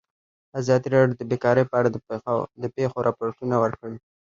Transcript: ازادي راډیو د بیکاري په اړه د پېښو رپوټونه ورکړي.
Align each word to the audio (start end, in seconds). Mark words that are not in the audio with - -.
ازادي 0.59 0.87
راډیو 0.95 1.17
د 1.19 1.23
بیکاري 1.31 1.63
په 1.67 1.75
اړه 1.79 1.89
د 2.63 2.65
پېښو 2.75 2.99
رپوټونه 3.07 3.55
ورکړي. 3.63 3.97